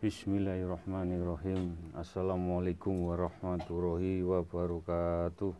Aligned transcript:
Bismillahirrahmanirrahim. 0.00 1.76
Assalamualaikum 1.92 3.04
warahmatullahi 3.04 4.24
wabarakatuh. 4.24 5.52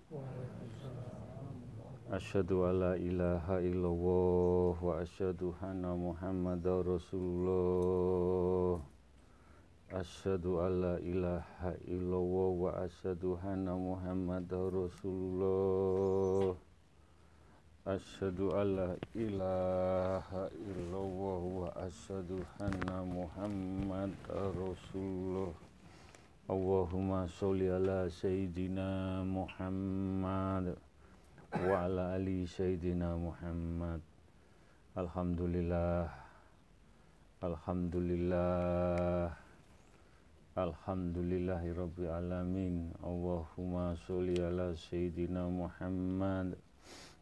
Asyhadu 2.09 2.65
alla 2.65 2.97
ilaha 2.97 3.61
illallah 3.61 4.81
wa 4.81 4.97
asyhadu 4.97 5.53
anna 5.61 5.93
muhammadar 5.93 6.89
rasulullah. 6.89 8.81
Asyhadu 9.93 10.65
alla 10.65 10.97
ilaha 11.05 11.77
illallah 11.85 12.51
wa 12.57 12.81
asyhadu 12.81 13.37
anna 13.45 13.77
muhammadar 13.77 14.73
rasulullah 14.73 16.57
Asyhadu 17.91 18.55
alla 18.55 18.95
ilaha 19.19 20.47
illallah 20.63 21.43
wa 21.43 21.75
asyhadu 21.75 22.39
anna 22.63 23.03
muhammadar 23.03 24.55
rasulullah. 24.55 25.51
Allahumma 26.47 27.27
ala 27.27 28.07
sayyidina 28.07 29.27
Muhammad 29.27 30.79
wa 31.51 31.83
ala 31.83 32.15
ali 32.15 32.47
sayyidina 32.47 33.19
Muhammad. 33.19 33.99
Alhamdulillah 34.95 36.15
Alhamdulillah 37.43 39.35
Alhamdulillahi 40.55 41.75
Rabbil 41.75 42.07
Alamin. 42.07 42.95
Allahumma 43.03 43.99
sholli 44.07 44.39
ala 44.39 44.79
sayyidina 44.79 45.51
Muhammad 45.51 46.55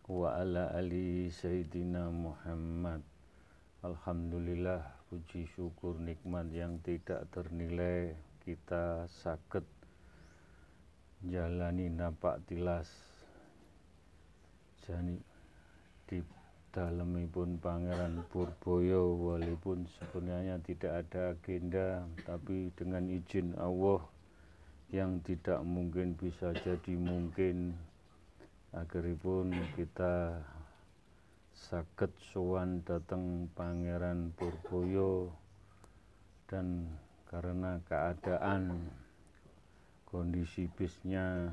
wa 0.08 0.40
ala 0.40 0.72
ali 0.72 1.28
Sayyidina 1.28 2.08
Muhammad. 2.08 3.04
Alhamdulillah 3.84 4.80
puji 5.12 5.44
syukur 5.52 6.00
nikmat 6.00 6.48
yang 6.48 6.80
tidak 6.80 7.28
ternilai. 7.28 8.16
Kita 8.40 9.04
sakit 9.04 9.68
jalani 11.28 11.92
napak 11.92 12.40
tilas. 12.48 12.88
Jani 14.88 15.20
di 16.08 16.24
dalamipun 16.72 17.60
Pangeran 17.60 18.24
Purboyo 18.32 19.12
walaupun 19.12 19.84
sebenarnya 20.00 20.56
tidak 20.64 21.04
ada 21.04 21.36
agenda 21.36 22.08
tapi 22.24 22.72
dengan 22.72 23.04
izin 23.12 23.52
Allah 23.60 24.00
yang 24.88 25.20
tidak 25.20 25.60
mungkin 25.68 26.16
bisa 26.16 26.56
jadi 26.64 26.96
mungkin 26.96 27.76
akhiripun 28.76 29.56
kita 29.72 30.44
sakit 31.56 32.12
sowan 32.32 32.84
datang 32.84 33.48
Pangeran 33.56 34.36
Purboyo 34.36 35.32
dan 36.44 36.84
karena 37.32 37.80
keadaan 37.88 38.88
kondisi 40.04 40.68
bisnya 40.68 41.48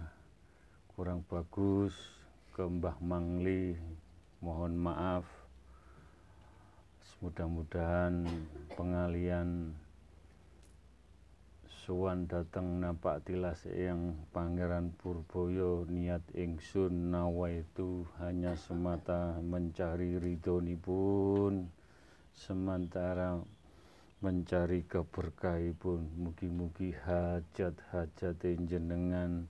kurang 0.96 1.24
bagus 1.28 1.96
ke 2.56 2.64
Mbah 2.64 3.00
Mangli 3.00 3.76
mohon 4.44 4.76
maaf. 4.76 5.28
Mudah-mudahan 7.24 8.28
pengalian 8.76 9.74
sowan 11.86 12.26
dateng 12.26 12.82
napak 12.82 13.30
tilas 13.30 13.62
yang 13.70 14.18
Pangeran 14.34 14.90
Purboyo 14.98 15.86
niat 15.86 16.26
ingsun 16.34 17.14
nawa 17.14 17.62
itu 17.62 18.10
hanya 18.18 18.58
semata 18.58 19.38
mencari 19.38 20.18
ridhonipun 20.18 21.70
sementara 22.34 23.38
mencari 24.18 24.82
keberkahipun 24.90 26.10
mugi-mugi 26.18 26.98
hajat-hajat 27.06 28.42
jenengan 28.66 29.46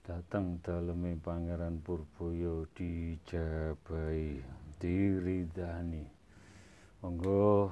datang 0.00 0.64
daleme 0.64 1.12
Pangeran 1.20 1.76
Purboyo 1.84 2.64
dijabai 2.72 4.40
diridani 4.80 6.08
monggo 7.04 7.68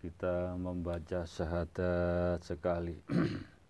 kita 0.00 0.56
membaca 0.56 1.28
syahadat 1.28 2.40
sekali. 2.40 2.96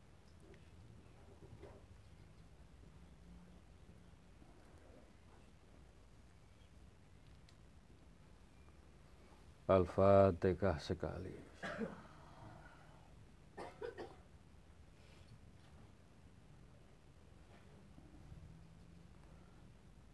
Al-Fatihah 9.70 10.78
sekali. 10.78 11.34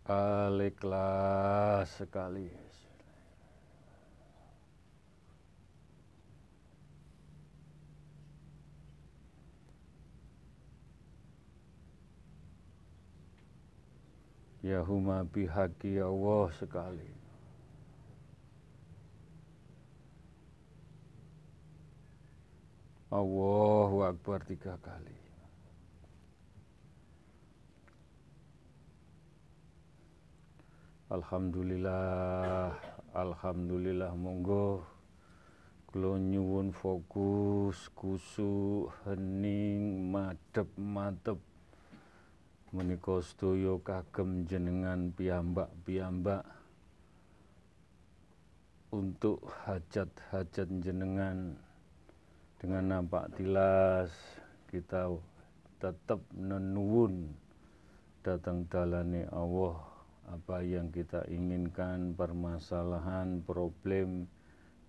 Al-Ikhlas 0.09 1.89
sekali. 2.01 2.49
Ya 14.67 14.83
huma 14.83 15.23
bihaqi 15.23 16.03
Allah 16.03 16.51
sekali. 16.59 17.07
Allahu 23.15 24.03
Akbar 24.03 24.43
tiga 24.43 24.75
kali. 24.83 25.15
Alhamdulillah, 31.15 32.75
Alhamdulillah 33.15 34.11
monggo 34.19 34.83
kula 35.87 36.19
nyuwun 36.19 36.75
fokus, 36.75 37.87
kusuk, 37.95 38.91
hening, 39.07 40.11
madep, 40.11 40.67
matep 40.75 41.39
menika 42.77 43.25
sedaya 43.25 43.81
kagem 43.81 44.45
jenengan 44.45 45.09
piyambak-piyambak 45.17 46.45
untuk 48.93 49.41
hajat-hajat 49.65 50.69
jenengan. 50.85 51.57
Dengan 52.61 52.85
nampak 53.01 53.33
tilas 53.37 54.13
kita 54.69 55.09
tetap 55.81 56.21
nenuwun 56.37 57.33
datang 58.21 58.69
dalane 58.69 59.25
Allah. 59.33 59.81
Apa 60.27 60.61
yang 60.61 60.93
kita 60.93 61.25
inginkan 61.33 62.13
permasalahan 62.13 63.41
problem 63.41 64.29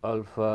Al-Fatihah 0.08 0.48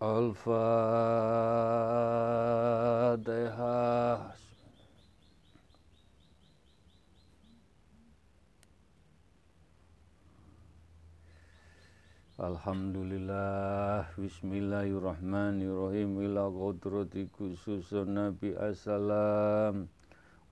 Al-Fatihah 0.00 2.13
Alhamdulillah 12.44 14.04
Bismillahirrahmanirrahim 14.20 16.28
Ila 16.28 16.52
qudrati 16.52 17.24
khususun 17.32 18.12
Nabi 18.12 18.52
Assalam 18.52 19.88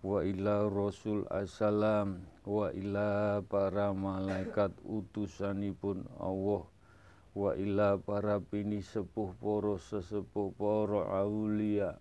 Wa 0.00 0.24
ila 0.24 0.72
Rasul 0.72 1.28
Assalam 1.28 2.24
Wa 2.48 2.72
ila 2.72 3.44
para 3.44 3.92
malaikat 3.92 4.72
utusanipun 4.88 6.08
Allah 6.16 6.64
Wa 7.36 7.60
ila 7.60 8.00
para 8.00 8.40
bini 8.40 8.80
sepuh 8.80 9.36
poro 9.36 9.76
sesepuh 9.76 10.48
poro 10.56 11.12
aulia 11.12 12.00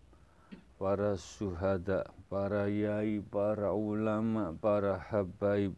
Para 0.80 1.20
suhada, 1.20 2.08
para 2.32 2.72
yai, 2.72 3.20
para 3.20 3.76
ulama, 3.76 4.56
para 4.56 5.04
habaib 5.12 5.76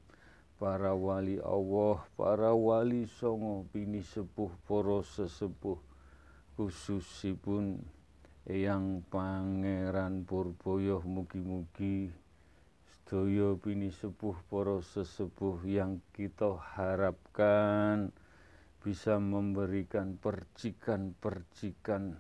para 0.64 0.96
wali 0.96 1.44
Allah, 1.44 2.08
para 2.16 2.56
wali 2.56 3.04
songo 3.20 3.68
bini 3.76 4.00
sepuh 4.00 4.48
poro 4.64 5.04
sesepuh 5.04 5.76
khususipun 6.56 7.84
Eyang 8.48 9.04
Pangeran 9.12 10.24
Purboyo 10.24 11.04
mugi-mugi 11.04 12.16
sedaya 12.88 13.60
bini 13.60 13.92
sepuh 13.92 14.40
poro 14.48 14.80
sesepuh 14.80 15.60
yang 15.68 16.00
kita 16.16 16.56
harapkan 16.80 18.16
bisa 18.80 19.20
memberikan 19.20 20.16
percikan-percikan 20.16 22.16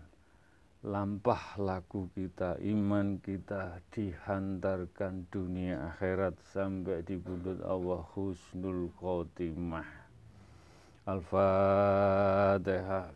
lampah 0.84 1.56
laku 1.64 2.12
kita, 2.12 2.60
iman 2.60 3.16
kita 3.24 3.80
dihantarkan 3.96 5.32
dunia 5.32 5.96
akhirat 5.96 6.36
sampai 6.52 7.00
di 7.08 7.16
buntut 7.16 7.64
Allah 7.64 8.04
husnul 8.12 8.92
khotimah. 9.00 9.88
Al-Fatihah. 11.08 13.08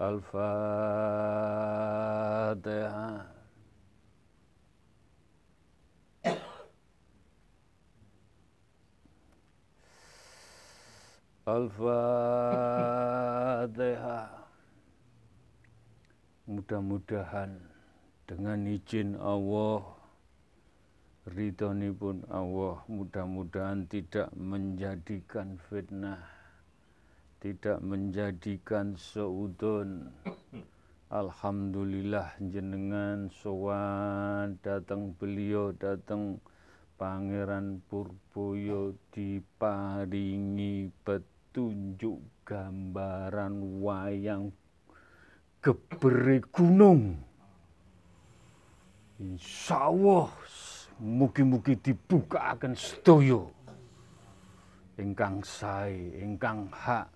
Al-Fatihah. 0.00 1.20
Al-Fatihah. 11.50 13.10
Mudah-mudahan 16.46 17.58
dengan 18.22 18.62
izin 18.70 19.18
Allah, 19.18 19.82
ridhoni 21.26 21.90
pun 21.90 22.22
Allah, 22.30 22.86
mudah-mudahan 22.86 23.82
tidak 23.90 24.30
menjadikan 24.38 25.58
fitnah, 25.66 26.22
tidak 27.42 27.82
menjadikan 27.82 28.94
seudon. 28.94 30.06
Alhamdulillah 31.10 32.38
jenengan 32.38 33.26
sowan 33.42 34.54
datang 34.62 35.18
beliau 35.18 35.74
datang 35.74 36.38
Pangeran 36.94 37.80
Purboyo 37.88 38.92
diparingi 39.10 40.92
petunjuk 41.50 42.46
gambaran 42.46 43.82
wayang 43.82 44.54
gebere 45.58 46.38
gunung. 46.54 47.18
Insya 49.18 49.90
Allah 49.90 50.30
mugi-mugi 51.02 51.74
dibuka 51.74 52.54
akan 52.54 52.78
sedoyo. 52.78 53.50
Ingkang 54.94 55.42
sae, 55.42 56.22
ingkang 56.22 56.70
hak, 56.70 57.10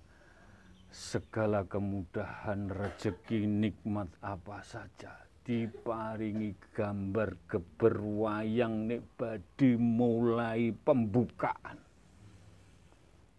segala 0.90 1.62
kemudahan 1.70 2.74
rezeki 2.74 3.46
nikmat 3.46 4.10
apa 4.18 4.66
saja 4.66 5.14
diparingi 5.46 6.58
gambar 6.74 7.38
geber 7.46 8.02
wayang 8.02 8.90
nek 8.90 9.06
badhe 9.14 9.78
mulai 9.78 10.74
pembukaan 10.74 11.93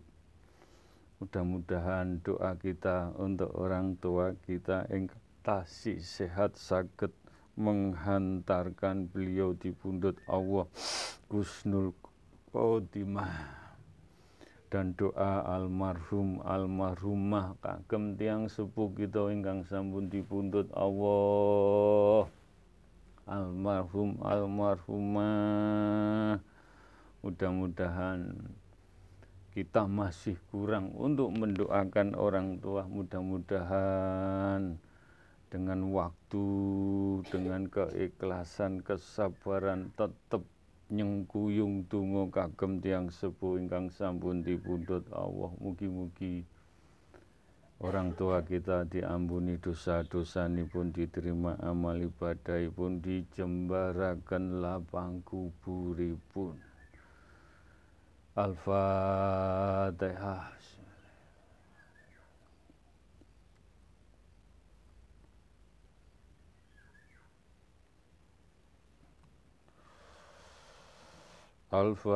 Mudah-mudahan 1.23 2.19
doa 2.19 2.59
kita 2.59 3.15
untuk 3.15 3.55
orang 3.55 3.95
tua 3.95 4.35
kita 4.43 4.83
engkau 4.91 5.19
tasih 5.39 6.03
sehat 6.03 6.59
sakit 6.59 7.15
menghantarkan 7.55 9.07
beliau 9.07 9.55
di 9.55 9.71
pundut 9.71 10.19
Allah. 10.27 10.67
Gusnul 11.31 11.95
Khotimah 12.51 13.58
dan 14.69 14.93
doa 14.93 15.41
almarhum 15.49 16.45
almarhumah 16.45 17.57
kagem 17.57 18.13
tiang 18.21 18.45
sepuh 18.45 18.93
kita 18.93 19.33
ingkang 19.33 19.65
sampun 19.65 20.13
dipundhut 20.13 20.69
Allah. 20.77 22.29
Almarhum 23.25 24.21
almarhumah. 24.21 25.25
Mudah-mudahan 27.25 28.37
kita 29.57 29.89
masih 29.89 30.37
kurang 30.53 30.93
untuk 30.93 31.33
mendoakan 31.33 32.13
orang 32.13 32.61
tua. 32.61 32.85
Mudah-mudahan 32.85 34.77
dengan 35.49 35.79
waktu, 35.89 36.45
dengan 37.33 37.65
keikhlasan, 37.73 38.85
kesabaran 38.85 39.89
tetap 39.97 40.45
nyengkuyung 40.89 41.85
tungo 41.85 42.33
kagem 42.33 42.81
tiang 42.81 43.13
sepuh 43.13 43.61
ingkang 43.61 43.93
sampun 43.93 44.41
dipundhut 44.41 45.05
Allah. 45.13 45.53
Mugi-mugi 45.61 46.41
orang 47.79 48.17
tua 48.17 48.41
kita 48.41 48.89
diampuni 48.89 49.61
dosa-dosa 49.61 50.49
pun 50.67 50.89
diterima 50.89 51.55
amal 51.61 52.01
ibadah 52.01 52.65
pun 52.73 52.97
dijembarakan 52.99 54.65
lapang 54.65 55.21
kuburipun. 55.21 56.57
Al-Fatihah 58.33 59.29
Al-Fatihah. 71.71 72.09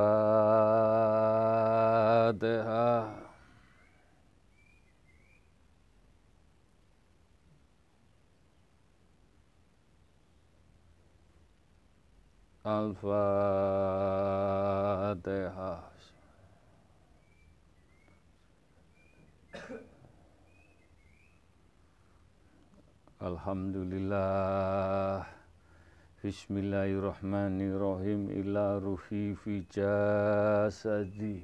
Al-Fatihah. 12.66 13.14
Alhamdulillah. 23.22 25.43
Bismillahirrahmanirrahim. 26.24 28.32
Ila 28.32 28.80
ruhi 28.80 29.36
fi 29.36 29.60
jasadi. 29.68 31.44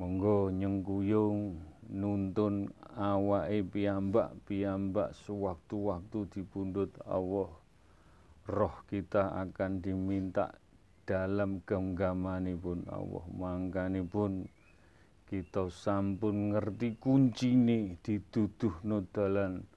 Monggo 0.00 0.48
nyengkuyung 0.48 1.60
nuntun 1.92 2.72
awake 2.96 3.68
piyambak-piyambak 3.68 5.12
sewaktu-waktu 5.12 6.24
dipundhut 6.32 6.88
Allah. 7.04 7.52
Roh 8.48 8.76
kita 8.88 9.36
akan 9.44 9.84
diminta 9.84 10.48
dalam 11.04 11.60
genggamanipun 11.68 12.88
Allah. 12.88 13.28
Mangkanipun 13.28 14.48
kita 15.28 15.68
sampun 15.68 16.56
ngerti 16.56 16.96
kunci 16.96 17.52
kuncine 17.52 18.00
dituduh 18.00 18.80
dalan 19.12 19.68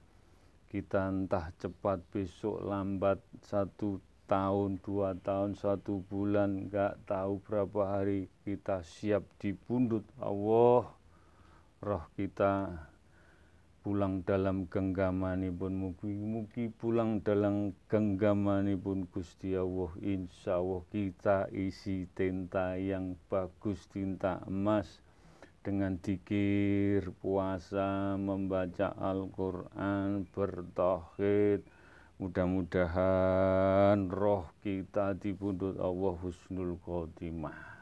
kita 0.72 1.12
entah 1.12 1.52
cepat 1.60 2.00
besok 2.08 2.64
lambat 2.64 3.20
satu 3.44 4.00
tahun 4.24 4.80
dua 4.80 5.12
tahun 5.20 5.52
satu 5.52 6.00
bulan 6.08 6.72
nggak 6.72 7.04
tahu 7.04 7.44
berapa 7.44 8.00
hari 8.00 8.32
kita 8.48 8.80
siap 8.80 9.20
dipundut. 9.36 10.08
Allah 10.16 10.88
roh 11.84 12.04
kita 12.16 12.72
pulang 13.84 14.24
dalam 14.24 14.64
genggamanipun. 14.64 15.76
Mugi-mugi 15.76 16.72
pulang 16.72 17.20
dalam 17.20 17.76
genggamanipun 17.92 19.12
Gusti 19.12 19.52
Allah. 19.52 19.92
Insya 20.00 20.56
Allah 20.56 20.88
kita 20.88 21.52
isi 21.52 22.08
tinta 22.16 22.80
yang 22.80 23.20
bagus 23.28 23.84
tinta 23.92 24.40
emas 24.48 25.04
dengan 25.62 25.94
dikir 26.02 27.14
puasa 27.22 28.18
membaca 28.18 28.90
Al-Quran 28.98 30.26
bertauhid 30.34 31.62
mudah-mudahan 32.18 34.10
roh 34.10 34.50
kita 34.66 35.14
dibundut 35.14 35.78
Allah 35.78 36.14
husnul 36.18 36.78
khotimah 36.82 37.72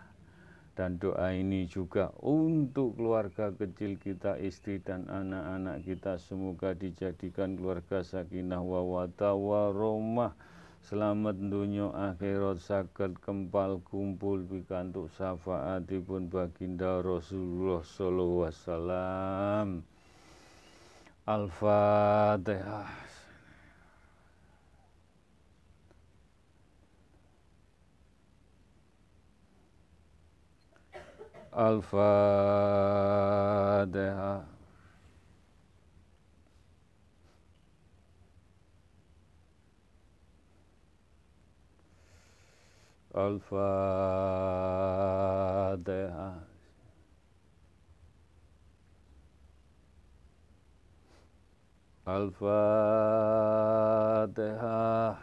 dan 0.80 0.96
doa 0.96 1.36
ini 1.36 1.68
juga 1.68 2.08
untuk 2.24 2.96
keluarga 2.96 3.52
kecil 3.52 4.00
kita, 4.00 4.40
istri 4.40 4.80
dan 4.80 5.04
anak-anak 5.12 5.84
kita. 5.84 6.16
Semoga 6.16 6.72
dijadikan 6.72 7.60
keluarga 7.60 8.00
sakinah 8.00 8.64
wawata 8.64 9.36
waromah 9.36 10.32
selamat 10.86 11.36
dunia 11.36 11.92
akhirat 11.92 12.64
sakat 12.64 13.12
kempal 13.20 13.84
kumpul 13.84 14.40
pikantuk 14.48 15.12
syafaatipun 15.12 16.32
baginda 16.32 17.04
Rasulullah 17.04 17.84
sallallahu 17.84 18.48
wasallam. 18.48 19.84
Al-Fatihah. 21.28 22.88
Al-Fatihah. 31.54 32.20
الفاتحة 43.15 43.55
الفاتحة 53.95 55.15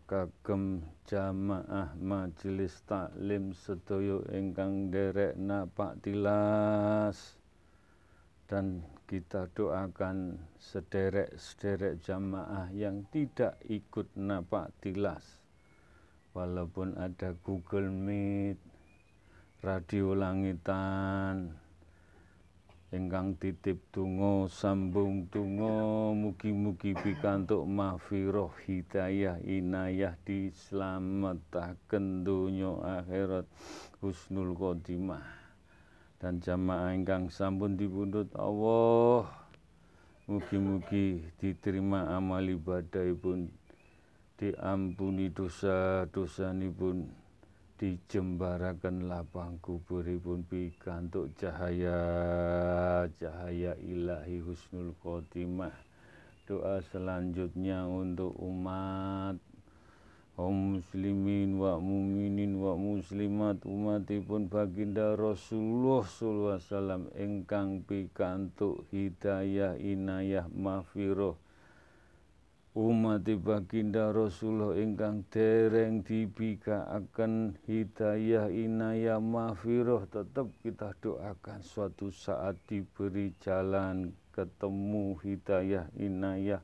Kagem 0.05 0.85
jamaah 1.09 1.97
majelis 1.97 2.77
taklim 2.85 3.57
sedaya 3.57 4.21
ingkang 4.37 4.93
derek 4.93 5.33
napak 5.33 5.97
tilas. 6.05 7.41
Dan 8.45 8.85
kita 9.09 9.49
doakan 9.57 10.37
sederek-sederek 10.61 11.97
jamaah 12.05 12.69
yang 12.69 13.09
tidak 13.09 13.57
ikut 13.65 14.13
napak 14.13 14.69
tilas. 14.85 15.41
Walaupun 16.37 16.93
ada 17.01 17.33
Google 17.41 17.89
Meet 17.89 18.61
radio 19.65 20.13
langitan 20.13 21.64
ingkang 22.95 23.35
titip 23.35 23.91
tungo 23.91 24.47
sambung 24.47 25.27
tungo 25.27 26.15
mugi-mugi 26.15 26.95
pikantuk 26.95 27.67
mahfirah 27.67 28.55
hidayah 28.63 29.35
inayah 29.43 30.15
dislametaken 30.23 32.23
donya 32.23 33.03
akhirat. 33.03 33.43
Husnul 33.99 34.55
khotimah. 34.55 35.27
Dan 36.15 36.39
jamaah 36.39 36.95
ingkang 36.95 37.27
sampun 37.27 37.75
dipundhut 37.75 38.31
Allah 38.39 39.27
mugi-mugi 40.31 41.27
diterima 41.37 42.15
amal 42.15 42.47
ibadahipun 42.47 43.51
diampuni 44.39 45.29
dosa-dosanipun 45.29 47.24
dijembaraken 47.75 49.11
lapang 49.11 49.59
kuburipun 49.59 50.47
pikantuk 50.47 51.35
cahaya 51.35 51.99
cahaya 53.19 53.75
ilahi 53.83 54.39
husnul 54.39 54.95
khotimah. 55.03 55.75
Doa 56.47 56.79
selanjutnya 56.93 57.83
untuk 57.83 58.31
umat 58.39 59.35
kaum 60.35 60.79
muslimin 60.79 61.55
wa 61.55 61.79
muminin 61.79 62.59
wa 62.59 62.75
muslimat 62.75 63.63
umatipun 63.63 64.51
baginda 64.51 65.15
Rasulullah 65.15 66.03
sallallahu 66.03 66.55
alaihi 66.59 66.67
wasallam 66.71 67.03
ingkang 67.15 67.69
pikantuk 67.87 68.83
hidayah 68.91 69.79
inayah 69.79 70.47
mafiroh 70.51 71.39
umat 72.75 73.23
baginda 73.39 74.11
Rasulullah 74.11 74.75
ingkang 74.75 75.23
dereng 75.31 76.03
dibikaaken 76.03 77.55
hidayah 77.63 78.51
inayah 78.51 79.23
mahfirah 79.23 80.03
tetap 80.11 80.51
kita 80.59 80.91
doakan 80.99 81.63
suatu 81.63 82.11
saat 82.11 82.59
diberi 82.67 83.31
jalan 83.39 84.11
ketemu 84.35 85.15
hidayah 85.23 85.87
inayah. 85.95 86.59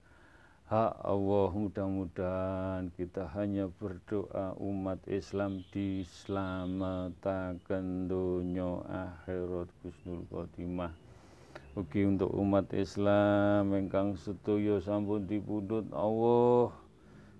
Hak 0.67 0.99
Allah 0.99 1.51
mudah-mudahan 1.55 2.91
kita 2.95 3.27
hanya 3.31 3.71
berdoa 3.71 4.55
umat 4.59 4.99
Islam 5.07 5.63
diselamatkan 5.71 8.11
dunia 8.11 8.83
akhirat 8.87 9.67
kusnul 9.79 10.27
khotimah 10.27 11.00
Ugi 11.71 12.03
untuk 12.03 12.35
umat 12.35 12.67
Islam 12.75 13.71
ingkang 13.71 14.19
sedaya 14.19 14.83
sampun 14.83 15.23
dipundhut 15.23 15.87
Allah 15.95 16.75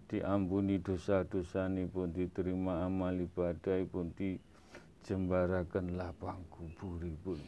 diampuni 0.08 0.80
dosa-dosa 0.80 1.68
pun 1.92 2.16
diterima 2.16 2.88
amal 2.88 3.12
ibadah 3.12 3.84
pun 3.92 4.08
dijembaraken 4.16 6.00
lapang 6.00 6.40
kuburipun. 6.48 7.44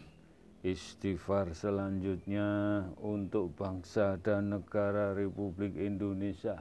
Istighfar 0.60 1.56
selanjutnya 1.56 2.84
untuk 3.00 3.56
bangsa 3.56 4.20
dan 4.20 4.52
negara 4.52 5.16
Republik 5.16 5.80
Indonesia. 5.80 6.60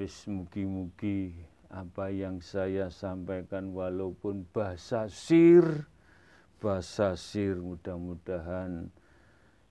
Wis 0.00 0.24
mugi-mugi 0.32 1.36
apa 1.68 2.08
yang 2.08 2.40
saya 2.40 2.88
sampaikan 2.88 3.76
walaupun 3.76 4.48
bahasa 4.48 5.12
sir, 5.12 5.84
bahasa 6.56 7.12
sir 7.20 7.60
mudah-mudahan 7.60 8.88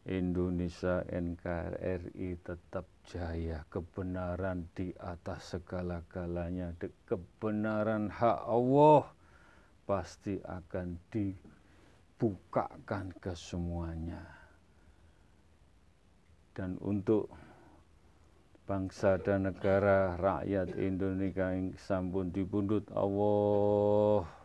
Indonesia 0.05 1.01
NKRI 1.09 2.37
tetap 2.45 2.85
jaya. 3.09 3.65
Kebenaran 3.73 4.69
di 4.77 4.93
atas 5.01 5.57
segala-galanya. 5.57 6.77
Kebenaran 7.09 8.13
hak 8.13 8.39
Allah 8.45 9.09
pasti 9.89 10.37
akan 10.45 11.01
bukakan 12.21 13.17
ke 13.17 13.33
semuanya. 13.33 14.21
Dan 16.55 16.77
untuk 16.79 17.33
bangsa 18.65 19.21
dan 19.21 19.45
negara 19.49 20.17
rakyat 20.17 20.73
Indonesia 20.77 21.53
yang 21.53 21.73
sampun 21.77 22.33
dipundut 22.33 22.87
Allah 22.93 24.44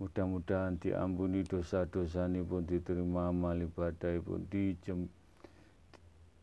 mudah-mudahan 0.00 0.80
diampuni 0.80 1.44
dosa-dosa 1.44 2.24
ini 2.24 2.40
pun 2.40 2.64
diterima 2.64 3.28
amal 3.28 3.60
ibadah 3.60 4.16
pun 4.24 4.40
dijem 4.48 5.12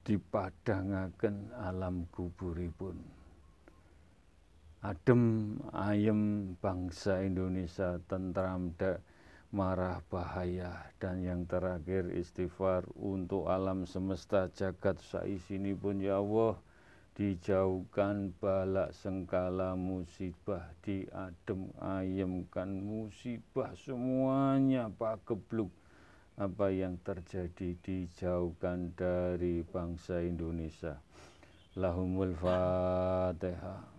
dipadangaken 0.05 1.51
alam 1.57 2.07
kuburipun. 2.13 2.95
Adem 4.85 5.57
ayem 5.73 6.53
bangsa 6.61 7.25
Indonesia 7.25 7.97
tentram 8.07 8.71
marah 9.51 9.99
bahaya 10.07 10.93
dan 11.01 11.25
yang 11.25 11.43
terakhir 11.49 12.13
istighfar 12.13 12.85
untuk 12.93 13.49
alam 13.49 13.89
semesta 13.89 14.47
jagat 14.53 15.01
saisini 15.01 15.73
pun 15.73 15.97
ya 15.97 16.21
Allah 16.21 16.55
dijauhkan 17.17 18.29
balak 18.37 18.93
sengkala 18.93 19.73
musibah 19.73 20.69
diadem 20.85 21.73
ayemkan 21.81 22.69
musibah 22.77 23.73
semuanya 23.73 24.93
pak 24.93 25.25
gebluk. 25.25 25.73
Apa 26.37 26.69
yang 26.69 27.01
terjadi 27.01 27.73
dijauhkan 27.81 28.93
dari 28.93 29.65
bangsa 29.65 30.21
Indonesia. 30.21 31.01
Lahumul 31.73 32.37
fatihah 32.37 33.96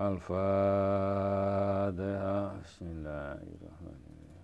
Al-Fatihah 0.00 1.92
Bismillahirrahmanirrahim. 2.56 4.40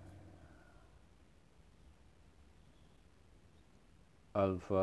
Al-Fatihah 4.37 4.77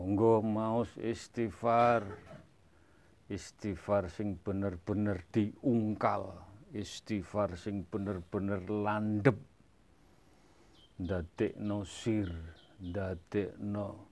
Monggo 0.00 0.40
maus 0.40 0.88
istighfar. 0.96 2.08
Istighfar 3.28 4.08
sing 4.08 4.40
bener-bener 4.40 5.20
diungkal. 5.36 6.32
Istighfar 6.72 7.60
sing 7.60 7.84
bener-bener 7.92 8.64
landep 8.64 9.36
ndadekno 10.96 11.84
sir 11.84 12.32
ndadekno 12.80 14.09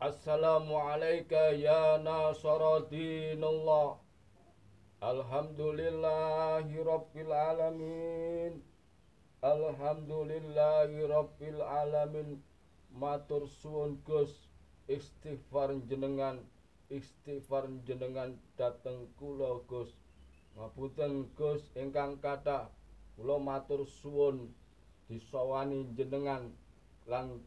Assalamualaikum 0.04 1.64
ya 1.64 1.96
nasaraddinullah. 2.04 4.04
Alhamdulillahi 5.00 6.84
rabbil 6.84 7.32
alamin. 7.32 8.60
Alhamdulillahi 9.40 11.08
rabbil 11.08 11.64
alamin. 11.64 12.44
Matur 12.92 13.48
suwun 13.48 14.04
istighfar 14.92 15.72
jenengan 15.88 16.44
istighfar 16.94 17.66
jenengan 17.90 18.38
dateng 18.54 19.10
kula 19.18 19.66
Gus. 19.66 19.90
Ngapunten 20.54 21.34
Gus 21.34 21.66
ingkang 21.74 22.22
kathah. 22.22 22.70
Kula 23.18 23.42
matur 23.42 23.86
suwun 23.86 24.54
disowani 25.10 25.90
jenengan 25.98 26.54
lan 27.10 27.42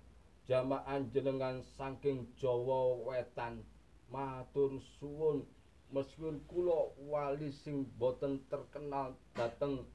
jamaah 0.51 0.99
jenengan 1.15 1.63
saking 1.79 2.27
Jawa 2.35 2.99
Wetan. 3.07 3.63
Matur 4.11 4.83
suwun. 4.99 5.47
Meskipun 5.95 6.43
kula 6.51 6.91
wali 7.07 7.55
sing 7.55 7.87
boten 7.95 8.43
terkenal 8.51 9.15
dateng 9.39 9.87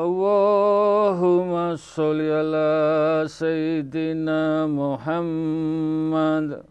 Allahumma 0.00 1.76
salli 1.76 2.32
ala 2.32 3.28
Sayyidina 3.28 4.64
Muhammad. 4.64 6.64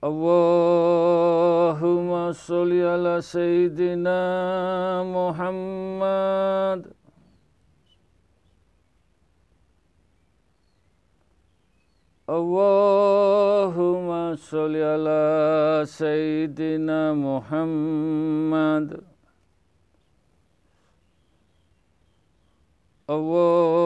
Allahumma 0.00 2.30
salli 2.30 2.86
ala 2.86 3.18
Muhammad. 5.02 6.94
Allahumma 12.32 14.24
salli 14.40 14.80
ala 14.80 15.84
Sayyidina 15.84 17.12
Muhammad. 17.14 19.04
Allahumma 23.06 23.84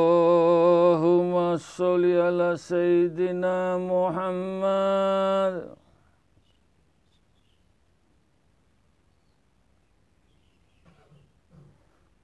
salli 1.58 2.14
ala 2.14 2.54
Sayyidina 2.54 3.82
Muhammad. 3.82 5.74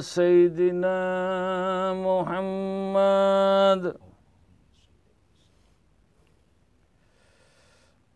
سيدنا 0.00 0.98
محمد. 1.94 3.82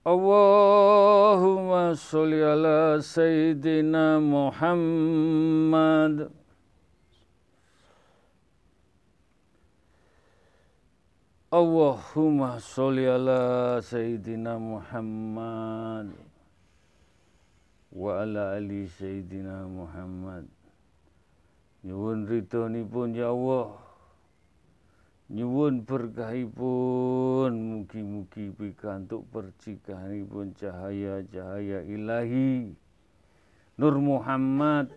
اللهم 0.06 1.94
صل 1.94 2.32
على 2.34 2.98
سيدنا 3.00 4.18
محمد. 4.18 6.16
اللهم 11.54 12.58
صل 12.58 12.98
على 12.98 13.80
سيدنا 13.84 14.58
محمد. 14.58 16.08
وعلى 17.92 18.42
آل 18.58 18.88
سيدنا 18.88 19.56
محمد. 19.68 20.46
Nyuwun 21.82 22.30
pun 22.86 23.10
ya 23.10 23.34
Allah 23.34 23.74
Nyuwun 25.32 25.82
berkahipun 25.82 27.50
Mugi-mugi 27.50 28.54
pikantuk 28.54 29.26
percikahanipun 29.34 30.54
cahaya-cahaya 30.54 31.82
ilahi 31.82 32.70
Nur 33.82 33.98
Muhammad 33.98 34.94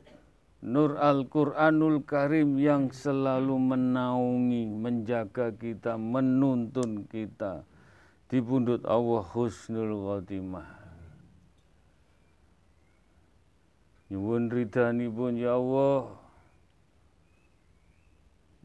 Nur 0.66 0.98
Al-Quranul 0.98 2.02
Karim 2.10 2.58
yang 2.58 2.90
selalu 2.90 3.54
menaungi, 3.54 4.66
menjaga 4.66 5.54
kita, 5.54 5.94
menuntun 5.94 7.06
kita 7.06 7.62
di 8.26 8.42
pundut 8.42 8.82
Allah 8.90 9.22
Husnul 9.22 9.94
Khotimah. 9.94 10.66
Nyuwun 14.10 14.50
ridhanipun 14.50 15.38
ya 15.38 15.54
Allah. 15.54 16.25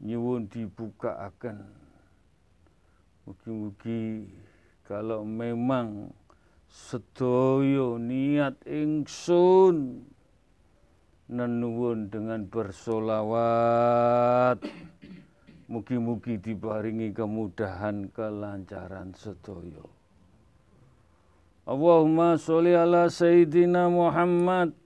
Nyuwun 0.01 0.49
akan. 0.49 1.57
Mugi-mugi 3.21 4.25
kalau 4.89 5.21
memang 5.21 6.09
sedoyo 6.65 8.01
niat 8.01 8.57
ingsun 8.65 10.01
nenuwun 11.29 12.09
dengan 12.09 12.49
bersolawat. 12.49 13.37
Mugi-mugi 15.71 16.35
diparingi 16.41 17.15
kemudahan 17.15 18.11
kelancaran 18.11 19.15
sedoyo. 19.15 19.87
Allahumma 21.63 22.35
sholli 22.41 22.73
ala 22.75 23.07
Sayyidina 23.07 23.87
Muhammad. 23.87 24.80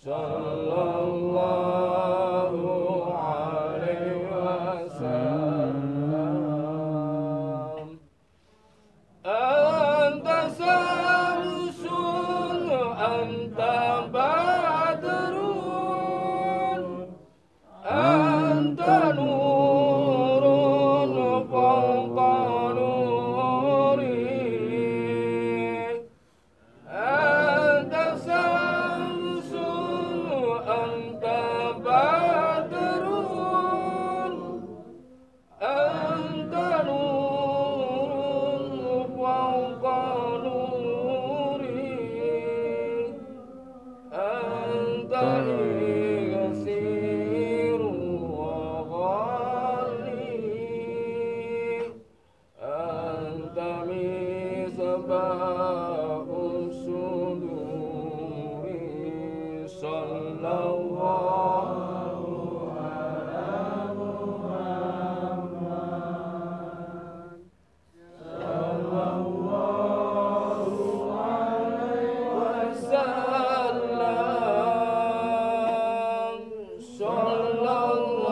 Shut. 0.02 0.39
long 77.62 78.29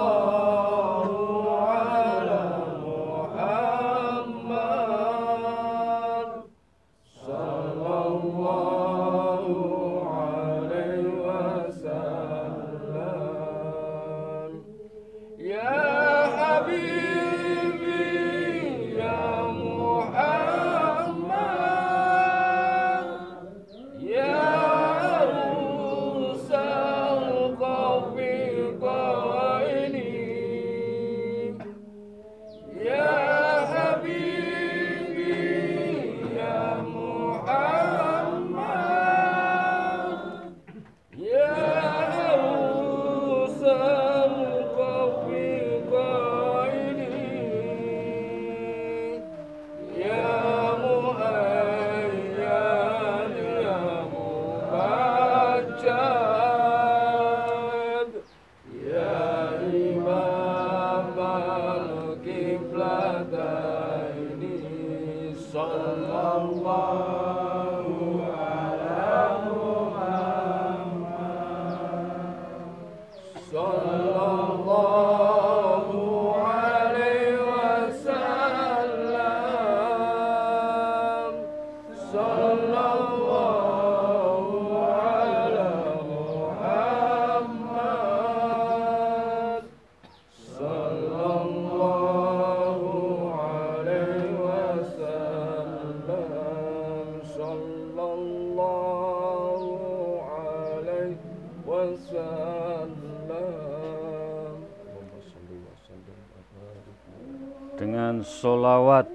solawat 108.28 109.08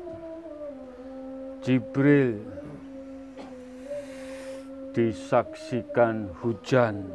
Jibril 1.60 2.40
disaksikan 4.96 6.32
hujan. 6.40 7.06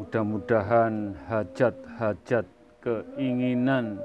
Mudah-mudahan 0.00 1.12
hajat-hajat 1.28 2.48
keinginan 2.80 4.00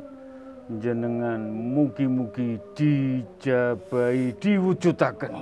jenengan 0.83 1.39
mugi-mugi 1.49 2.59
dijabai 2.75 4.35
diwujudakan. 4.35 5.33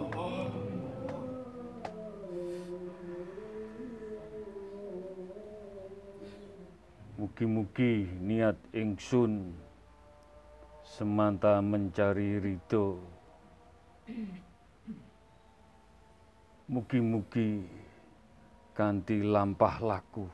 Mugi-mugi 7.18 8.08
niat 8.22 8.58
ingsun 8.78 9.58
semanta 10.94 11.58
mencari 11.58 12.38
ridho. 12.38 13.02
Mugi-mugi 16.70 17.66
kanti 18.78 19.26
lampah 19.26 19.78
laku 19.82 20.26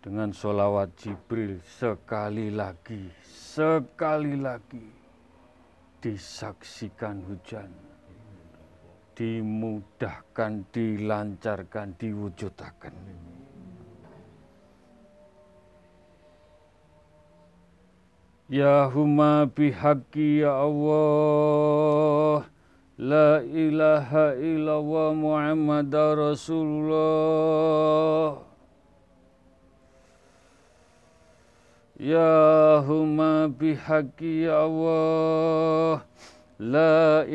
dengan 0.00 0.32
sholawat 0.32 0.96
Jibril 0.96 1.60
sekali 1.68 2.48
lagi, 2.48 3.12
sekali 3.28 4.40
lagi 4.40 4.88
disaksikan 6.00 7.28
hujan, 7.28 7.68
dimudahkan, 9.12 10.64
dilancarkan, 10.72 11.92
diwujudakan. 12.00 12.94
Ya 18.48 18.86
huma 18.86 19.50
bihaqi 19.50 20.38
ya 20.46 20.54
Allah 20.54 22.46
La 22.94 23.42
ilaha 23.42 24.38
illallah 24.38 25.18
Muhammad 25.18 25.90
Rasulullah 25.90 27.26
Ya 31.98 32.78
huma 32.86 33.50
bihaqi 33.50 34.46
ya 34.46 34.62
Allah 34.62 36.06
La 36.62 37.26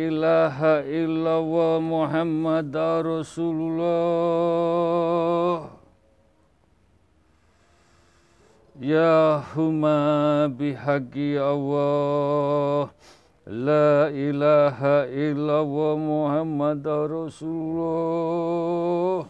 ilaha 14.09 15.05
illallah 15.05 16.01
Muhammad 16.01 16.81
Rasulullah 16.81 19.29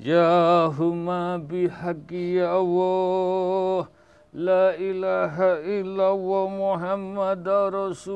Ya 0.00 0.72
huma 0.80 1.36
bihaqi 1.36 2.40
Allah 2.40 3.92
La 4.32 4.72
ilaha 4.80 5.60
illallah 5.60 6.48
Muhammad 6.48 7.44
Rasulullah 7.68 8.08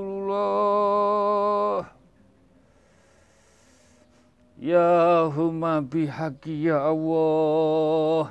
Ya 0.65 0.89
huma 1.29 1.45
bihaqi 1.85 1.93
Allah 1.93 1.93
La 2.17 2.25
ilaha 2.25 2.25
illallah 2.25 2.41
Muhammad 2.89 3.77
Rasulullah 4.57 4.63
Ya 4.63 5.27
huma 5.27 5.83
bihaqi 5.83 6.71
ya 6.71 6.87
Allah 6.87 8.31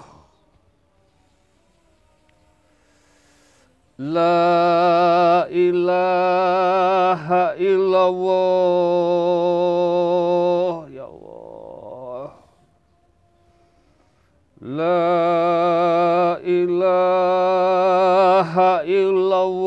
La 4.01 5.45
ilaha 5.53 7.53
illallah. 7.53 8.33
Ya 10.89 11.05
Allah. 11.05 12.33
La 14.57 16.41
ilaha 16.41 17.61
illallah. 18.89 19.61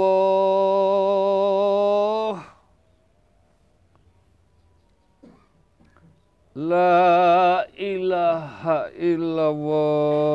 La 6.58 7.70
ilaha 7.78 8.90
illallah 8.98 10.34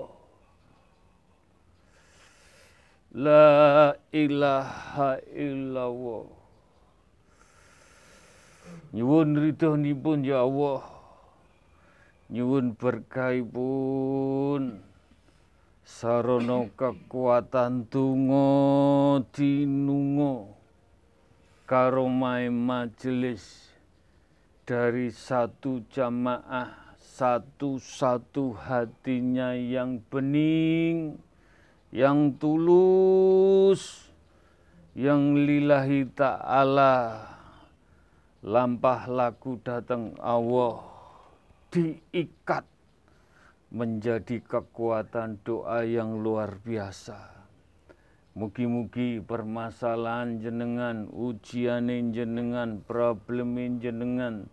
La 3.11 3.91
ilaha 4.15 5.19
illallah. 5.35 6.31
Nyuwun 8.95 9.35
ridhonipun 9.35 10.23
ya 10.23 10.47
Allah. 10.47 10.79
Nyuwun 12.31 12.71
berkahipun 12.79 14.79
sarana 15.83 16.71
kekuatan 16.79 17.91
tungo 17.91 19.19
dinungo 19.35 20.55
karo 21.67 22.07
majelis 22.07 23.75
dari 24.63 25.11
satu 25.11 25.83
jamaah 25.91 26.95
satu-satu 26.95 28.55
hatinya 28.55 29.51
yang 29.51 29.99
bening 30.07 31.19
yang 31.91 32.39
tulus, 32.39 34.07
yang 34.95 35.35
lillahi 35.35 36.07
ta'ala, 36.07 37.27
lampah 38.47 39.11
laku 39.11 39.59
datang 39.59 40.15
Allah, 40.23 40.87
diikat 41.67 42.63
menjadi 43.75 44.39
kekuatan 44.39 45.43
doa 45.43 45.83
yang 45.83 46.23
luar 46.23 46.63
biasa. 46.63 47.43
Mugi-mugi 48.39 49.19
permasalahan 49.19 50.39
jenengan, 50.39 51.11
ujian 51.11 51.91
jenengan, 52.15 52.79
problem 52.87 53.59
jenengan, 53.83 54.47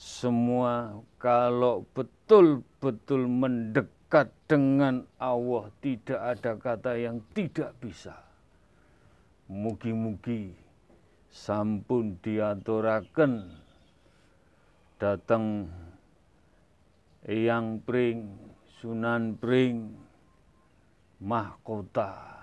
semua 0.00 0.96
kalau 1.20 1.84
betul-betul 1.92 3.28
mendekat 3.28 3.99
dekat 4.10 4.34
dengan 4.50 5.06
Allah 5.22 5.70
tidak 5.78 6.18
ada 6.18 6.58
kata 6.58 6.98
yang 6.98 7.22
tidak 7.30 7.78
bisa. 7.78 8.18
Mugi-mugi 9.46 10.50
sampun 11.30 12.18
diaturaken 12.18 13.54
datang 14.98 15.70
Eyang 17.22 17.86
Pring, 17.86 18.34
Sunan 18.82 19.38
Pring, 19.38 19.94
mahkota. 21.22 22.34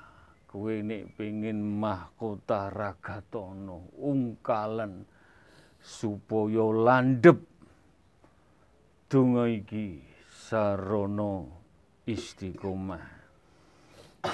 Kue 0.48 0.80
nek 0.80 1.20
pengin 1.20 1.60
mahkota 1.60 2.72
ragatono, 2.72 3.92
ungkalan 4.00 5.04
supaya 5.84 6.63
landep 6.72 7.44
donga 9.12 9.52
iki 9.52 10.00
sarono 10.32 11.57
istiqomah. 12.08 13.04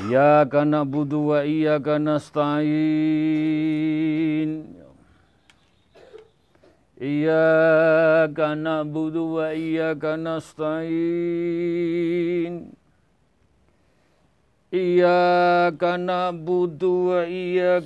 Ya 0.09 0.45
kana 0.45 0.85
budu 0.85 1.33
wa 1.33 1.41
iya 1.43 1.81
kana 1.81 2.21
stain. 2.21 2.69
Iya 7.01 8.29
kana 8.31 8.85
budu 8.85 9.41
wa 9.41 9.49
iya 9.51 9.97
kana 9.97 10.37
stain. 10.39 10.93
Iya 14.73 15.69
kana 15.77 16.33
budu 16.33 17.13
wa 17.13 17.25
iya 17.25 17.81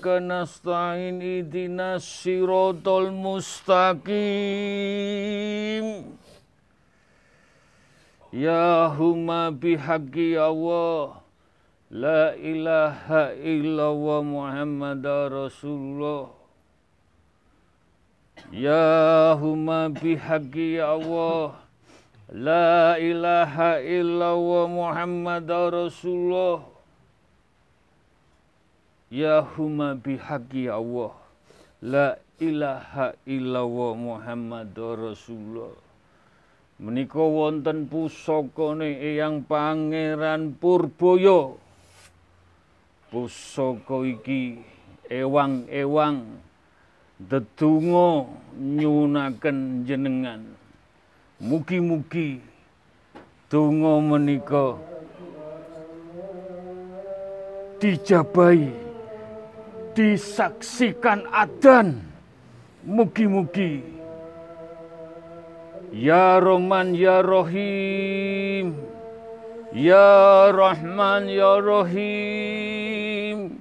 kana 8.32 8.36
stain. 8.36 8.36
Idina 8.36 8.36
sirotol 8.36 8.36
mustaqim. 8.36 8.36
Ya 8.41 8.89
huma 8.97 9.51
bihaqi 9.51 10.38
Allah 10.38 11.21
La 11.91 12.36
ilaha 12.36 13.32
illallah 13.34 14.23
Muhammad 14.23 15.03
Rasulullah 15.03 16.30
Ya 18.51 19.34
huma 19.39 19.89
bihaqi 19.89 20.75
ya 20.75 20.99
Allah 20.99 21.55
La 22.32 22.97
ilaha 22.99 23.80
illallah 23.82 24.67
Muhammad 24.67 25.47
Rasulullah 25.47 26.61
Ya 29.09 29.41
huma 29.41 29.95
bihaqi 29.95 30.67
ya 30.67 30.75
Allah 30.75 31.15
La 31.82 32.15
ilaha 32.39 33.15
illallah 33.25 33.95
Muhammad 33.95 34.75
Rasulullah 34.75 35.87
Menika 36.78 37.17
wonten 37.17 37.89
pusakane 37.89 39.01
Eyang 39.01 39.41
Pangeran 39.49 40.53
Purboyo 40.61 41.57
Pusaka 43.09 44.05
iki 44.05 44.61
ewang-ewang 45.09 46.38
Dedungo 47.17 48.30
nyunaken 48.61 49.89
jenengan. 49.89 50.45
Mugi-mugi 51.41 52.38
donga 53.49 53.97
menika 53.97 54.78
dijabahi 57.82 58.69
disaksikan 59.97 61.25
adan 61.34 62.05
mugi-mugi 62.86 63.82
Ya 65.94 66.40
Rahman 66.44 66.92
ya 66.92 67.24
Rahim. 67.24 68.76
Ya 69.72 70.52
Rahman 70.52 71.32
ya 71.32 71.64
Rahim. 71.64 73.56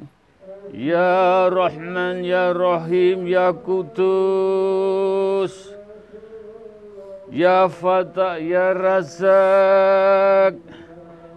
Ya 0.74 1.46
Rahman 1.46 2.26
Ya 2.26 2.50
Rahim 2.50 3.30
Ya 3.30 3.54
Kudus. 3.54 5.54
Ya 7.30 7.70
Fatah 7.70 8.42
Ya 8.42 8.74
Razak. 8.74 10.58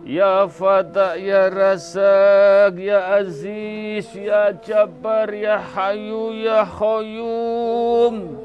Ya 0.10 0.50
Fatah 0.50 1.22
Ya 1.22 1.54
Razak. 1.54 2.82
Ya 2.82 3.22
Aziz 3.22 4.10
Ya 4.18 4.58
Jabbar 4.58 5.30
Ya 5.38 5.62
Hayu 5.62 6.34
Ya 6.34 6.66
Khoyum 6.66 8.42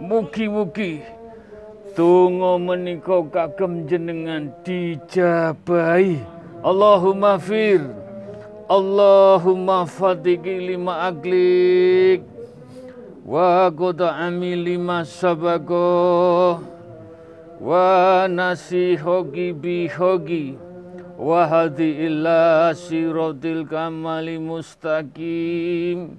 Mugi-mugi 0.00 1.19
Tungo 1.90 2.54
menika 2.54 3.18
kagem 3.34 3.82
jenengan 3.90 4.54
dijabahi 4.62 6.22
Allahumma 6.62 7.34
fir. 7.34 7.82
Allahumma 8.70 9.82
fatiki 9.82 10.70
lima 10.70 11.10
aglik 11.10 12.22
wa 13.26 13.66
ami 14.14 14.54
lima 14.54 15.02
sabako 15.02 16.62
wa 17.58 18.30
nasihogi 18.30 19.50
bihogi 19.50 20.54
wa 21.18 21.42
hadi 21.42 22.06
illa 22.06 22.70
sirotil 22.70 23.66
kamali 23.66 24.38
mustaqim. 24.38 26.14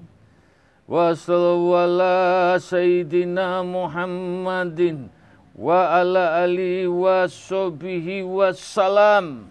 Wa 0.92 1.16
sallallahu 1.16 2.60
sayyidina 2.60 3.64
muhammadin 3.64 5.21
wa 5.62 6.02
ala 6.02 6.42
ali 6.42 6.90
wa 6.90 7.30
sobihi 7.30 8.26
wa 8.26 8.50
salam. 8.50 9.46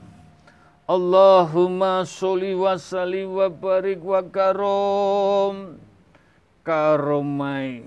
Allahumma 0.90 2.02
sholli 2.02 2.50
wa 2.50 2.74
sallim 2.74 3.30
wa 3.30 3.46
barik 3.46 4.02
wa 4.02 4.18
karom. 4.26 5.78
Karomai. 6.66 7.86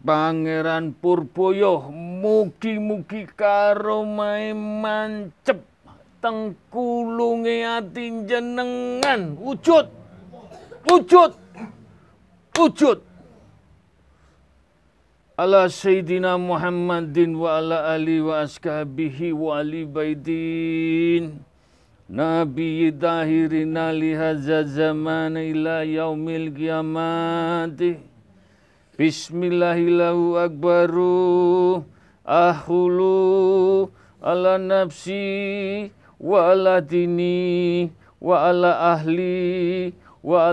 Pangeran 0.00 0.96
Purboyo 0.96 1.92
mugi-mugi 1.92 3.28
karomai 3.36 4.56
mancep. 4.56 5.60
Tengkulunge 6.24 7.60
ati 7.60 8.24
jenengan 8.24 9.36
wujud. 9.36 9.84
Wujud. 10.88 11.32
Wujud 12.56 13.09
ala 15.40 15.72
sayyidina 15.72 16.36
Muhammadin 16.36 17.32
wa 17.32 17.56
ala 17.56 17.96
ali 17.96 18.20
wa 18.20 18.44
ashabihi 18.44 19.32
wa 19.32 19.56
ali 19.56 19.88
baidin 19.88 21.40
Nabi 22.12 22.92
tahirina 22.92 23.88
lihaza 23.88 24.68
zaman 24.68 25.40
ila 25.40 25.80
yaumil 25.88 26.52
qiyamati 26.52 27.96
Bismillahillahu 29.00 30.36
akbaru 30.44 31.88
ahulu 32.28 33.88
ala 34.20 34.60
nafsi 34.60 35.88
wa 36.20 36.52
ala 36.52 36.84
dini 36.84 37.88
wa 38.20 38.44
ala 38.44 38.92
ahli 38.92 39.96
wa 40.20 40.52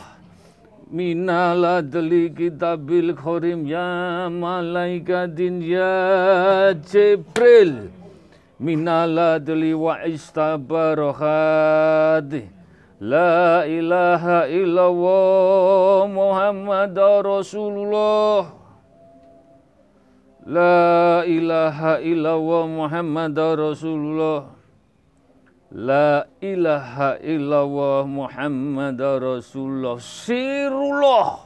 Minal 0.89 1.83
adli 1.83 2.31
kitabil 2.31 3.13
khorim 3.13 3.67
Ya 3.67 4.31
Malaikatin 4.31 5.59
Ya 5.59 6.71
Jibril 6.81 8.00
minal 8.61 9.41
adli 9.41 9.73
wa 9.73 10.05
istabarahati 10.05 12.61
La 13.01 13.65
ilaha 13.65 14.45
illallah 14.45 16.05
Muhammad 16.05 16.93
Rasulullah. 17.25 18.53
La 20.45 21.25
ilaha 21.25 21.97
illallah 21.97 22.69
Muhammad 22.69 23.33
Rasulullah. 23.33 24.53
La 25.73 26.29
ilaha 26.45 27.17
illallah 27.25 28.05
Muhammad 28.05 29.01
Rasulullah. 29.01 29.97
Sirullah. 29.97 31.41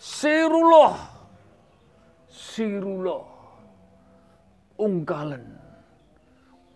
Sirullah. 0.00 0.96
Sirullah. 2.32 3.28
Ungkalan 4.80 5.49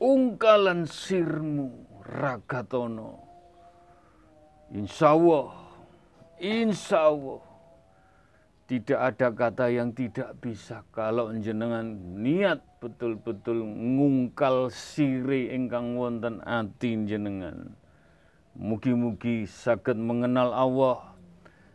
ungkalan 0.05 0.85
sirmu 0.85 1.73
ragatono. 2.05 3.25
Insya 4.69 5.17
Allah, 5.17 5.49
insya 6.37 7.09
Allah, 7.09 7.41
tidak 8.69 9.01
ada 9.01 9.29
kata 9.33 9.67
yang 9.73 9.97
tidak 9.97 10.37
bisa 10.45 10.85
kalau 10.93 11.33
jenengan 11.41 11.97
niat 12.21 12.61
betul-betul 12.85 13.65
ngungkal 13.65 14.69
siri 14.69 15.57
ingkang 15.57 15.97
wonten 15.97 16.45
ati 16.45 17.01
jenengan. 17.09 17.73
Mugi-mugi 18.55 19.49
sakit 19.49 19.97
mengenal 19.99 20.53
Allah, 20.53 21.17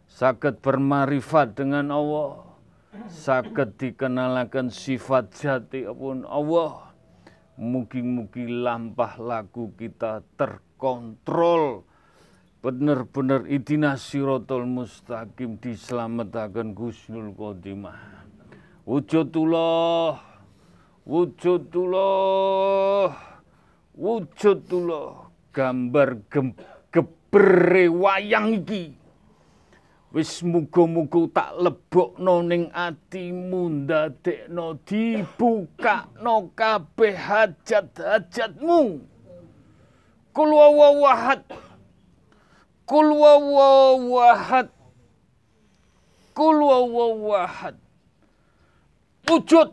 sakit 0.06 0.62
bermarifat 0.62 1.58
dengan 1.58 1.92
Allah, 1.92 2.46
sakit 3.10 3.76
dikenalakan 3.76 4.72
sifat 4.72 5.34
jati 5.36 5.86
pun 5.92 6.24
Allah 6.24 6.89
Mugi-mugi 7.60 8.48
lampah 8.48 9.20
lagu 9.20 9.76
kita 9.76 10.24
terkontrol 10.40 11.84
bener-bener 12.64 13.44
idina 13.52 14.00
sirotol 14.00 14.64
mustaqim 14.64 15.60
diselamatkan 15.60 16.72
Gusnul 16.72 17.36
Khotimah. 17.36 18.00
Wujudullah, 18.88 20.24
wujudullah, 21.04 22.32
wujudullah, 23.92 25.08
gambar 25.52 26.10
gem, 26.32 26.56
gebere 26.96 27.92
wayang 27.92 28.64
iki. 28.64 28.99
Wis 30.10 30.42
muga-muga 30.42 31.22
tak 31.30 31.52
lebokno 31.62 32.42
ning 32.42 32.74
atimu 32.74 33.70
ndadekno 33.70 34.82
dibukakno 34.88 36.50
kabeh 36.58 37.14
hajat-hajatmu. 37.14 39.06
Kul 40.34 40.50
wawahad 40.54 41.44
Kul 42.86 43.08
wawahad 43.22 44.70
Kul 46.34 46.58
wawahad 46.64 47.76
Wujud 49.30 49.70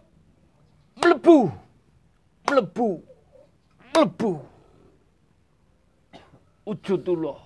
melebu 1.00 1.48
melebu 2.44 3.02
melebu 3.94 4.32
wujudullah 6.66 7.38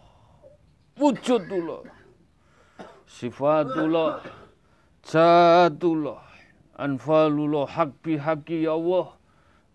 wujudullah 0.98 1.99
sifatullah 3.10 4.22
zatullah 5.02 6.22
anfalullah 6.78 7.66
hak 7.66 7.90
bihaki 8.06 8.70
ya 8.70 8.78
Allah 8.78 9.18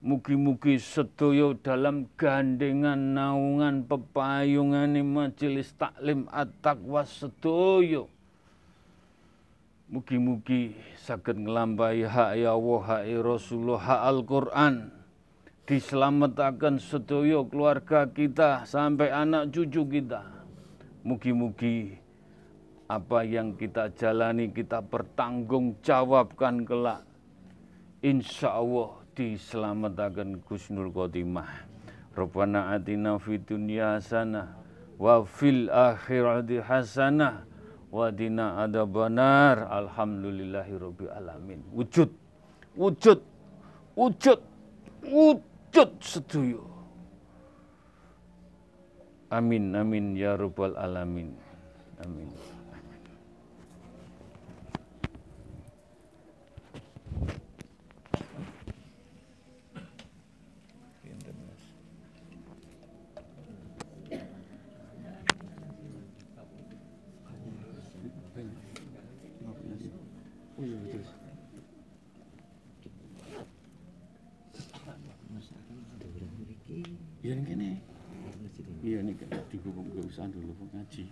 Mugi-mugi 0.06 0.78
sedaya 0.78 1.58
dalam 1.66 2.06
gandengan 2.14 3.18
naungan 3.18 3.90
pepayungan 3.90 5.02
majelis 5.02 5.74
taklim 5.74 6.30
at-taqwa 6.30 7.02
sedaya. 7.10 8.06
Mugi-mugi 9.90 10.78
saged 10.94 11.42
nglampahi 11.42 12.06
hak 12.06 12.38
ya 12.38 12.54
Allah, 12.54 12.82
hak 12.86 13.02
ya 13.10 13.20
Rasulullah, 13.26 13.82
hak 13.82 14.02
Al-Qur'an. 14.14 14.76
Diselamatkan 15.66 16.78
sedaya 16.78 17.42
keluarga 17.50 18.06
kita 18.06 18.62
sampai 18.70 19.10
anak 19.10 19.50
cucu 19.50 19.90
kita. 19.90 20.22
Mugi-mugi 21.02 21.98
apa 22.86 23.26
yang 23.26 23.58
kita 23.58 23.90
jalani 23.98 24.54
kita 24.54 24.82
bertanggungjawabkan 24.86 26.66
kelak. 26.70 27.02
Insya 28.06 28.62
Allah 28.62 29.02
diselamatkan 29.18 30.46
Gusnul 30.46 30.94
Khotimah. 30.94 31.66
Rabbana 32.14 32.78
atina 32.78 33.18
fid 33.18 33.44
dunya 33.50 33.98
hasanah 33.98 34.54
wa 34.96 35.26
fil 35.26 35.68
akhirati 35.68 36.62
hasanah 36.62 37.44
wa 37.90 38.14
dina 38.14 38.62
adabanar. 38.62 39.66
Alhamdulillahirabbil 39.66 41.10
alamin. 41.10 41.66
Wujud. 41.74 42.14
Wujud. 42.78 43.20
Wujud. 43.98 44.40
Wujud 45.06 45.90
setuju. 46.00 46.62
Amin 49.34 49.74
amin 49.74 50.14
ya 50.14 50.38
rabbal 50.38 50.78
alamin. 50.78 51.34
Amin. 52.06 52.55
Iya 77.26 77.42
ini 77.42 77.44
kene. 77.50 77.70
Iya 78.86 78.98
ini 79.02 79.18
kan 79.18 79.30
dihubung 79.50 79.90
ke 79.90 79.98
usaha 80.06 80.30
dulu 80.30 80.54
ngaji. 80.78 81.10